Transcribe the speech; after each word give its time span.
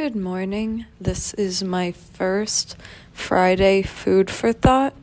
Good 0.00 0.16
morning. 0.16 0.86
This 0.98 1.34
is 1.34 1.62
my 1.62 1.92
first 1.92 2.74
Friday 3.12 3.82
food 3.82 4.30
for 4.30 4.50
thought. 4.50 4.94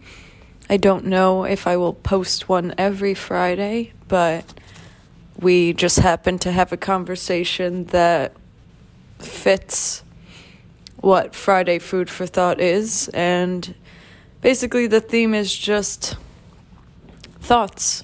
I 0.72 0.78
don't 0.78 1.06
know 1.06 1.44
if 1.44 1.68
I 1.68 1.78
will 1.78 1.94
post 1.94 2.50
one 2.50 2.74
every 2.80 3.14
Friday, 3.14 3.94
but 4.08 4.60
we 5.40 5.74
just 5.74 6.00
happened 6.00 6.42
to 6.42 6.52
have 6.52 6.74
a 6.74 6.78
conversation 6.78 7.84
that 7.94 8.34
fits 9.20 10.02
what 10.96 11.36
Friday 11.36 11.78
food 11.78 12.10
for 12.10 12.26
thought 12.26 12.60
is. 12.60 13.08
And 13.10 13.76
basically, 14.42 14.88
the 14.88 15.00
theme 15.00 15.36
is 15.36 15.56
just 15.56 16.18
thoughts 17.40 18.04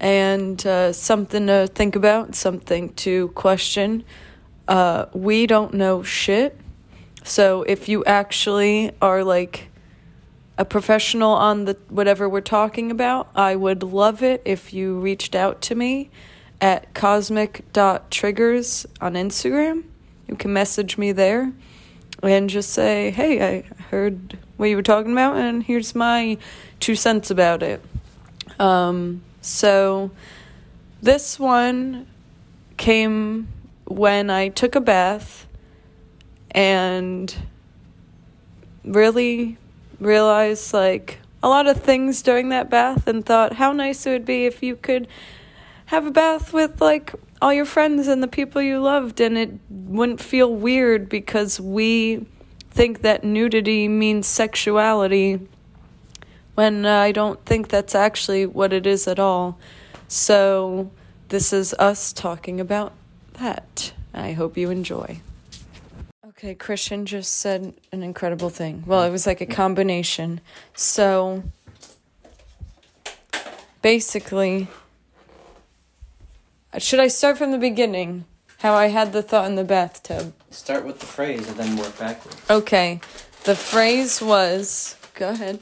and 0.00 0.66
uh, 0.66 0.94
something 0.94 1.48
to 1.48 1.66
think 1.66 1.94
about, 1.94 2.34
something 2.34 2.94
to 2.94 3.28
question. 3.28 4.04
Uh, 4.66 5.06
we 5.12 5.46
don't 5.46 5.74
know 5.74 6.02
shit. 6.02 6.58
So 7.22 7.62
if 7.62 7.88
you 7.88 8.04
actually 8.04 8.92
are 9.00 9.24
like 9.24 9.68
a 10.56 10.64
professional 10.64 11.32
on 11.32 11.64
the 11.64 11.76
whatever 11.88 12.28
we're 12.28 12.40
talking 12.40 12.90
about, 12.90 13.28
I 13.34 13.56
would 13.56 13.82
love 13.82 14.22
it 14.22 14.42
if 14.44 14.72
you 14.72 14.98
reached 14.98 15.34
out 15.34 15.60
to 15.62 15.74
me 15.74 16.10
at 16.60 16.94
cosmic.triggers 16.94 18.86
on 19.00 19.14
Instagram. 19.14 19.84
You 20.28 20.36
can 20.36 20.52
message 20.52 20.96
me 20.96 21.12
there 21.12 21.52
and 22.22 22.48
just 22.48 22.70
say, 22.70 23.10
hey, 23.10 23.58
I 23.58 23.62
heard 23.90 24.38
what 24.56 24.66
you 24.66 24.76
were 24.76 24.82
talking 24.82 25.12
about, 25.12 25.36
and 25.36 25.62
here's 25.62 25.94
my 25.94 26.38
two 26.80 26.94
cents 26.94 27.30
about 27.30 27.62
it. 27.62 27.82
Um, 28.58 29.22
so 29.40 30.10
this 31.02 31.38
one 31.38 32.06
came 32.76 33.48
when 33.86 34.30
I 34.30 34.48
took 34.48 34.74
a 34.74 34.80
bath 34.80 35.46
and 36.50 37.34
really 38.84 39.58
realized 40.00 40.72
like 40.72 41.18
a 41.42 41.48
lot 41.48 41.66
of 41.66 41.82
things 41.82 42.22
during 42.22 42.48
that 42.50 42.70
bath 42.70 43.06
and 43.06 43.24
thought 43.24 43.54
how 43.54 43.72
nice 43.72 44.06
it 44.06 44.10
would 44.10 44.24
be 44.24 44.46
if 44.46 44.62
you 44.62 44.76
could 44.76 45.06
have 45.86 46.06
a 46.06 46.10
bath 46.10 46.52
with 46.52 46.80
like 46.80 47.14
all 47.42 47.52
your 47.52 47.66
friends 47.66 48.08
and 48.08 48.22
the 48.22 48.28
people 48.28 48.62
you 48.62 48.80
loved 48.80 49.20
and 49.20 49.36
it 49.36 49.50
wouldn't 49.68 50.20
feel 50.20 50.54
weird 50.54 51.08
because 51.08 51.60
we 51.60 52.26
think 52.70 53.02
that 53.02 53.22
nudity 53.22 53.86
means 53.86 54.26
sexuality 54.26 55.40
when 56.54 56.86
I 56.86 57.12
don't 57.12 57.44
think 57.44 57.68
that's 57.68 57.94
actually 57.94 58.46
what 58.46 58.72
it 58.72 58.86
is 58.86 59.06
at 59.06 59.18
all. 59.18 59.58
So 60.08 60.90
this 61.28 61.52
is 61.52 61.74
us 61.74 62.12
talking 62.12 62.60
about 62.60 62.92
that. 63.34 63.92
I 64.12 64.32
hope 64.32 64.56
you 64.56 64.70
enjoy. 64.70 65.20
Okay, 66.26 66.54
Christian 66.54 67.06
just 67.06 67.32
said 67.38 67.74
an 67.92 68.02
incredible 68.02 68.50
thing. 68.50 68.84
Well, 68.86 69.02
it 69.02 69.10
was 69.10 69.26
like 69.26 69.40
a 69.40 69.46
combination. 69.46 70.40
So 70.74 71.42
basically, 73.82 74.68
should 76.78 77.00
I 77.00 77.08
start 77.08 77.38
from 77.38 77.50
the 77.50 77.58
beginning? 77.58 78.24
How 78.58 78.74
I 78.74 78.86
had 78.86 79.12
the 79.12 79.22
thought 79.22 79.46
in 79.46 79.56
the 79.56 79.64
bathtub. 79.64 80.32
Start 80.50 80.86
with 80.86 81.00
the 81.00 81.06
phrase 81.06 81.46
and 81.48 81.56
then 81.56 81.76
work 81.76 81.98
backwards. 81.98 82.40
Okay, 82.48 83.00
the 83.44 83.54
phrase 83.54 84.22
was 84.22 84.96
go 85.14 85.30
ahead. 85.30 85.60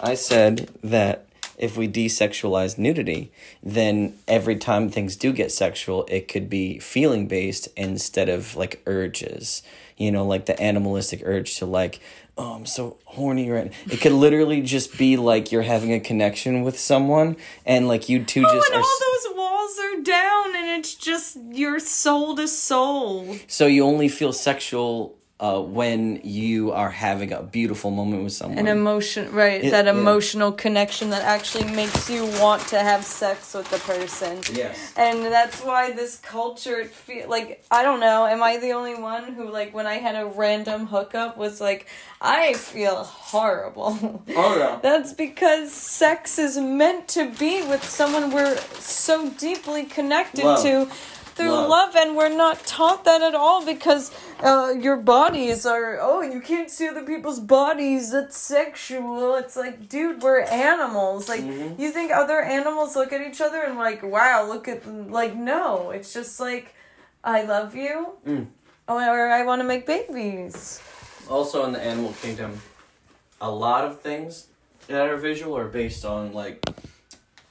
I 0.00 0.14
said 0.14 0.68
that 0.82 1.26
if 1.60 1.76
we 1.76 1.86
desexualize 1.86 2.78
nudity, 2.78 3.30
then 3.62 4.18
every 4.26 4.56
time 4.56 4.88
things 4.90 5.14
do 5.14 5.32
get 5.32 5.52
sexual, 5.52 6.06
it 6.08 6.26
could 6.26 6.48
be 6.50 6.78
feeling 6.80 7.28
based 7.28 7.68
instead 7.76 8.28
of 8.28 8.56
like 8.56 8.82
urges. 8.86 9.62
You 9.98 10.10
know, 10.10 10.26
like 10.26 10.46
the 10.46 10.58
animalistic 10.60 11.20
urge 11.24 11.56
to 11.56 11.66
like, 11.66 12.00
oh, 12.38 12.54
I'm 12.54 12.64
so 12.64 12.96
horny 13.04 13.50
right 13.50 13.66
now. 13.66 13.76
It 13.92 14.00
could 14.00 14.12
literally 14.12 14.62
just 14.62 14.96
be 14.96 15.18
like 15.18 15.52
you're 15.52 15.60
having 15.60 15.92
a 15.92 16.00
connection 16.00 16.62
with 16.62 16.78
someone 16.78 17.36
and 17.66 17.86
like 17.86 18.08
you 18.08 18.24
two 18.24 18.42
Oh, 18.46 18.54
just 18.54 18.70
and 18.70 18.76
are. 18.76 18.82
all 18.82 18.98
those 18.98 19.36
walls 19.36 19.78
are 19.78 20.00
down, 20.02 20.56
and 20.56 20.66
it's 20.80 20.94
just 20.94 21.36
your 21.52 21.78
soul 21.78 22.34
to 22.36 22.48
soul. 22.48 23.36
so 23.46 23.66
you 23.66 23.84
only 23.84 24.08
feel 24.08 24.32
sexual 24.32 25.18
uh, 25.40 25.58
when 25.58 26.20
you 26.22 26.70
are 26.70 26.90
having 26.90 27.32
a 27.32 27.42
beautiful 27.42 27.90
moment 27.90 28.22
with 28.22 28.34
someone. 28.34 28.58
An 28.58 28.66
emotion, 28.66 29.32
right? 29.32 29.64
It- 29.64 29.70
that 29.70 29.86
yeah. 29.86 29.92
emotional 29.92 30.52
connection 30.52 31.08
that 31.10 31.22
actually 31.22 31.64
makes 31.72 32.10
you 32.10 32.26
want 32.40 32.60
to 32.68 32.78
have 32.78 33.04
sex 33.04 33.54
with 33.54 33.70
the 33.70 33.78
person. 33.78 34.40
Yes. 34.52 34.92
And 34.96 35.24
that's 35.24 35.62
why 35.62 35.92
this 35.92 36.16
culture 36.18 36.84
feel 36.84 37.28
like 37.28 37.64
I 37.70 37.82
don't 37.82 38.00
know. 38.00 38.26
Am 38.26 38.42
I 38.42 38.58
the 38.58 38.72
only 38.72 38.94
one 38.94 39.32
who 39.32 39.48
like 39.50 39.72
when 39.72 39.86
I 39.86 39.94
had 39.94 40.14
a 40.14 40.26
random 40.26 40.86
hookup 40.86 41.38
was 41.38 41.58
like 41.60 41.86
I 42.20 42.52
feel 42.52 43.04
horrible. 43.04 44.22
Oh, 44.36 44.58
yeah. 44.58 44.78
That's 44.82 45.14
because 45.14 45.72
sex 45.72 46.38
is 46.38 46.58
meant 46.58 47.08
to 47.08 47.30
be 47.30 47.62
with 47.66 47.82
someone 47.82 48.30
we're 48.30 48.58
so 48.78 49.30
deeply 49.30 49.84
connected 49.84 50.44
Love. 50.44 50.62
to 50.62 50.88
through 51.40 51.50
Love. 51.50 51.68
love. 51.70 51.96
and 51.96 52.16
we're 52.16 52.28
not 52.44 52.56
taught 52.66 53.04
that 53.04 53.22
at 53.22 53.34
all 53.34 53.64
because 53.64 54.10
uh, 54.40 54.74
your 54.86 54.96
bodies 54.96 55.64
are 55.66 55.98
oh 56.00 56.20
you 56.20 56.40
can't 56.40 56.70
see 56.70 56.86
other 56.88 57.02
people's 57.04 57.40
bodies 57.40 58.12
that's 58.12 58.36
sexual 58.36 59.34
it's 59.36 59.56
like 59.56 59.88
dude 59.88 60.22
we're 60.22 60.40
animals 60.42 61.28
like 61.28 61.40
Mm-hmm. 61.40 61.80
you 61.80 61.90
think 61.90 62.12
other 62.12 62.40
animals 62.42 62.94
look 62.96 63.12
at 63.12 63.20
each 63.28 63.40
other 63.40 63.60
and 63.62 63.76
like 63.76 64.02
wow 64.02 64.46
look 64.46 64.68
at 64.68 64.86
like 65.20 65.34
no 65.34 65.90
it's 65.90 66.12
just 66.12 66.38
like 66.40 66.74
i 67.24 67.42
love 67.42 67.74
you 67.74 68.12
Mm. 68.26 68.46
or 68.88 69.28
i 69.38 69.42
want 69.44 69.60
to 69.60 69.66
make 69.74 69.86
babies 69.86 70.80
also 71.28 71.64
in 71.66 71.72
the 71.72 71.80
animal 71.80 72.12
kingdom 72.22 72.60
a 73.40 73.50
lot 73.50 73.84
of 73.84 74.00
things 74.00 74.46
that 74.88 75.08
are 75.08 75.16
visual 75.16 75.56
are 75.56 75.68
based 75.68 76.04
on 76.04 76.32
like 76.32 76.56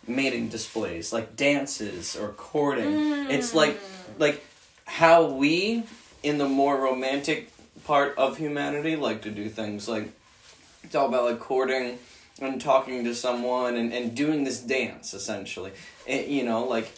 mating 0.10 0.50
displays 0.50 1.14
like 1.14 1.36
dances 1.36 2.16
or 2.16 2.30
courting 2.30 3.30
it's 3.30 3.54
like 3.54 3.76
mm. 3.80 4.20
like 4.20 4.44
how 4.86 5.26
we 5.26 5.84
in 6.24 6.38
the 6.38 6.48
more 6.48 6.78
romantic 6.82 7.52
part 7.86 8.18
of 8.18 8.38
humanity 8.38 8.96
like 8.96 9.22
to 9.22 9.30
do 9.32 9.48
things 9.50 9.88
like 9.88 10.12
it's 10.84 10.96
all 10.96 11.08
about 11.08 11.26
like 11.26 11.40
courting 11.40 11.98
and 12.42 12.62
talking 12.62 13.04
to 13.04 13.14
someone 13.14 13.76
and, 13.76 13.94
and 13.94 14.16
doing 14.16 14.44
this 14.44 14.60
dance 14.60 15.14
essentially 15.14 15.72
it, 16.06 16.28
you 16.28 16.44
know 16.44 16.64
like 16.66 16.92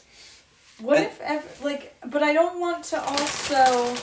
What 0.79 0.97
And- 0.97 1.05
if, 1.07 1.21
ev- 1.21 1.61
like, 1.63 1.93
but 2.05 2.23
I 2.23 2.33
don't 2.33 2.59
want 2.59 2.83
to 2.85 2.99
also 2.99 3.93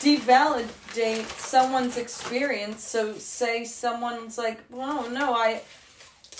devalidate 0.00 1.26
someone's 1.38 1.96
experience. 1.96 2.84
So, 2.84 3.14
say 3.14 3.64
someone's 3.64 4.38
like, 4.38 4.58
"Well, 4.70 5.10
no, 5.10 5.34
I, 5.34 5.60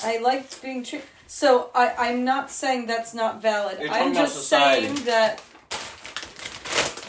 I 0.05 0.19
liked 0.19 0.63
being 0.63 0.85
treated." 0.85 1.09
So, 1.33 1.71
I, 1.77 1.95
I'm 1.97 2.25
not 2.25 2.51
saying 2.51 2.87
that's 2.87 3.15
not 3.15 3.41
valid. 3.41 3.79
You're 3.81 3.89
I'm 3.89 4.13
just 4.15 4.49
saying 4.49 4.97
that. 5.05 5.39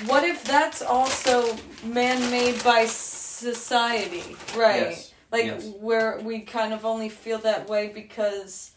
What 0.06 0.24
if 0.24 0.44
that's 0.44 0.84
also 0.84 1.58
man-made 1.84 2.64
by 2.64 2.86
society, 2.86 4.36
right? 4.56 4.92
Yes, 4.92 5.14
Like 5.32 5.46
yes. 5.46 5.66
where 5.80 6.20
we 6.20 6.42
kind 6.42 6.72
of 6.72 6.86
only 6.86 7.09
feel 7.09 7.40
that 7.40 7.68
way 7.68 7.88
because 7.88 8.72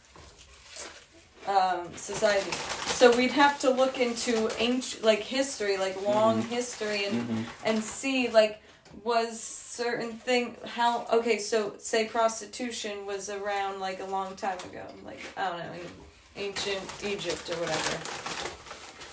um, 1.47 1.95
society. 1.95 2.51
So 2.87 3.15
we'd 3.15 3.33
have 3.33 3.59
to 3.61 3.71
look 3.71 3.99
into 4.01 4.51
ancient, 4.59 5.05
like 5.05 5.21
history, 5.21 5.77
like 5.77 6.01
long 6.03 6.39
Mm-hmm. 6.43 6.49
history, 6.55 7.05
and 7.05 7.29
Mhm. 7.29 7.45
and 7.67 7.85
see 7.85 8.29
like 8.31 8.63
was 9.03 9.39
certain 9.75 10.13
thing 10.13 10.57
how 10.65 11.07
okay. 11.13 11.39
So 11.39 11.75
say 11.79 12.07
prostitution 12.07 13.07
was 13.07 13.29
around 13.29 13.81
like 13.81 14.01
a 14.01 14.09
long 14.17 14.37
time 14.37 14.59
ago, 14.71 14.85
like 15.05 15.21
I 15.37 15.49
don't 15.49 15.59
know, 15.59 15.73
in 15.75 16.45
ancient 16.47 16.85
Egypt 17.05 17.51
or 17.51 17.57
whatever. 17.63 17.95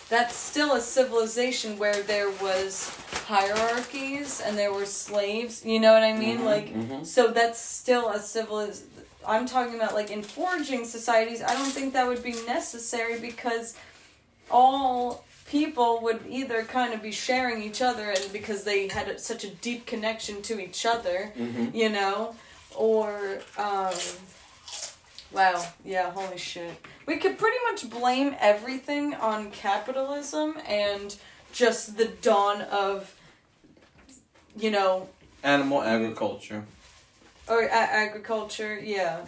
That's 0.10 0.36
still 0.36 0.74
a 0.74 0.82
civilization 0.82 1.80
where 1.80 2.02
there 2.04 2.30
was 2.42 2.94
hierarchies 3.28 4.42
and 4.42 4.58
there 4.58 4.74
were 4.74 4.86
slaves. 4.86 5.66
You 5.66 5.80
know 5.80 5.94
what 5.94 6.04
I 6.04 6.14
mean? 6.14 6.40
Mhm, 6.40 6.46
like 6.54 6.68
mhm. 6.74 7.06
so 7.06 7.22
that's 7.32 7.60
still 7.60 8.10
a 8.10 8.20
civilization. 8.20 8.88
I'm 9.26 9.46
talking 9.46 9.76
about 9.76 9.94
like 9.94 10.12
in 10.12 10.22
foraging 10.22 10.84
societies. 10.86 11.42
I 11.42 11.54
don't 11.54 11.74
think 11.78 11.94
that 11.94 12.08
would 12.08 12.24
be 12.24 12.36
necessary 12.46 13.20
because 13.20 13.76
all 14.50 15.01
people 15.72 16.02
would 16.02 16.20
either 16.28 16.64
kind 16.66 16.94
of 16.94 17.02
be 17.02 17.12
sharing 17.14 17.64
each 17.64 17.82
other 17.82 18.10
and 18.12 18.34
because 18.34 18.66
they 18.66 18.90
had 18.90 19.08
a, 19.08 19.18
such 19.18 19.46
a 19.46 19.50
deep 19.50 19.86
connection 19.86 20.42
to 20.42 20.60
each 20.60 20.86
other, 20.86 21.32
Mhm. 21.38 21.74
you 21.74 21.88
know, 21.88 22.36
or 22.76 23.40
um, 23.58 23.94
wow, 25.32 25.64
yeah, 25.86 26.12
holy 26.12 26.38
shit. 26.38 26.74
We 27.06 27.16
could 27.18 27.38
pretty 27.38 27.58
much 27.72 27.90
blame 27.90 28.36
everything 28.42 29.14
on 29.14 29.50
capitalism 29.52 30.58
and 30.68 31.16
just 31.54 31.96
the 31.96 32.08
dawn 32.22 32.64
of, 32.64 33.16
you 34.58 34.72
know, 34.72 35.08
animal 35.42 35.82
agriculture 35.84 36.66
or 37.48 37.62
a- 37.62 37.72
agriculture, 37.72 38.78
yeah. 38.78 39.22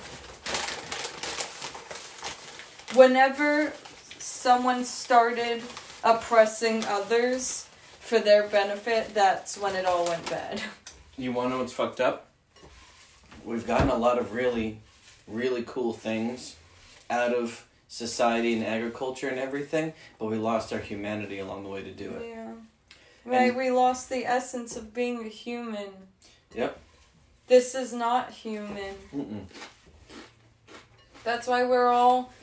Whenever 2.95 3.71
someone 4.19 4.83
started 4.83 5.63
oppressing 6.03 6.83
others 6.85 7.67
for 7.99 8.19
their 8.19 8.47
benefit, 8.47 9.13
that's 9.13 9.57
when 9.57 9.75
it 9.75 9.85
all 9.85 10.05
went 10.05 10.29
bad. 10.29 10.61
You 11.17 11.31
want 11.31 11.47
to 11.47 11.49
know 11.51 11.59
what's 11.59 11.73
fucked 11.73 12.01
up? 12.01 12.31
We've 13.45 13.65
gotten 13.65 13.89
a 13.89 13.95
lot 13.95 14.17
of 14.17 14.33
really, 14.33 14.79
really 15.27 15.63
cool 15.65 15.93
things 15.93 16.55
out 17.09 17.33
of 17.33 17.65
society 17.87 18.53
and 18.55 18.65
agriculture 18.65 19.27
and 19.27 19.37
everything, 19.37 19.93
but 20.17 20.25
we 20.25 20.37
lost 20.37 20.73
our 20.73 20.79
humanity 20.79 21.39
along 21.39 21.63
the 21.63 21.69
way 21.69 21.83
to 21.83 21.91
do 21.91 22.09
it. 22.09 22.29
Yeah. 22.29 22.51
Right, 23.25 23.55
we 23.55 23.69
lost 23.71 24.09
the 24.09 24.25
essence 24.25 24.75
of 24.75 24.93
being 24.93 25.25
a 25.25 25.29
human. 25.29 25.89
Yep. 26.55 26.77
This 27.47 27.75
is 27.75 27.93
not 27.93 28.31
human. 28.31 28.95
Mm-mm. 29.15 29.45
That's 31.23 31.47
why 31.47 31.63
we're 31.63 31.87
all 31.87 32.33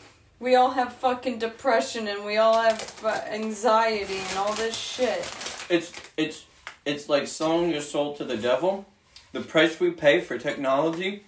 we 0.41 0.55
all 0.57 0.71
have 0.71 0.93
fucking 0.95 1.39
depression 1.39 2.09
and 2.09 2.25
we 2.25 2.39
all 2.39 2.61
have 2.61 3.01
uh, 3.05 3.09
anxiety 3.31 4.19
and 4.19 4.39
all 4.39 4.53
this 4.55 4.77
shit. 4.77 5.21
It's 5.69 5.93
it's 6.17 6.45
it's 6.85 7.09
like 7.09 7.29
selling 7.29 7.71
your 7.71 7.83
soul 7.83 8.17
to 8.17 8.25
the 8.25 8.37
devil. 8.37 8.87
The 9.33 9.41
price 9.43 9.79
we 9.79 9.91
pay 9.91 10.21
for 10.21 10.39
technology 10.39 11.25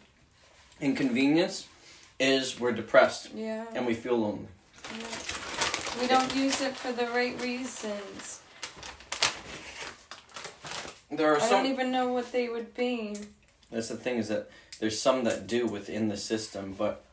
and 0.80 0.96
convenience 0.96 1.68
is 2.18 2.58
we're 2.58 2.72
depressed 2.72 3.30
Yeah. 3.34 3.64
and 3.74 3.86
we 3.86 3.94
feel 3.94 4.16
lonely. 4.16 4.48
yeah. 4.98 5.06
We 6.00 6.06
don't 6.08 6.34
use 6.34 6.60
it 6.62 6.74
for 6.74 6.90
the 6.92 7.06
right 7.08 7.40
reasons. 7.40 8.40
There 11.10 11.30
are 11.32 11.36
I 11.36 11.40
some. 11.40 11.50
don't 11.64 11.66
even 11.66 11.92
know 11.92 12.08
what 12.12 12.32
they 12.32 12.48
would 12.48 12.74
be. 12.74 13.16
That's 13.70 13.88
the 13.88 13.96
thing 13.96 14.16
is 14.16 14.28
that 14.28 14.50
there's 14.80 14.98
some 14.98 15.24
that 15.24 15.46
do 15.46 15.66
within 15.66 16.08
the 16.08 16.16
system, 16.16 16.74
but 16.76 17.04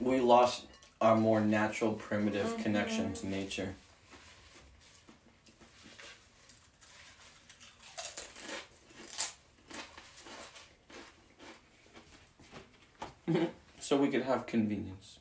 we 0.00 0.20
lost 0.20 0.64
our 1.00 1.16
more 1.16 1.40
natural, 1.40 1.92
primitive 1.92 2.48
Mhm. 2.56 2.62
connection 2.62 3.12
to 3.14 3.26
nature. 3.26 3.74
so 13.80 13.96
we 13.96 14.08
could 14.08 14.22
have 14.22 14.46
convenience. 14.46 15.18